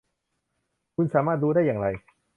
[0.95, 1.87] คุณสามารถรู้ได้อย่างไร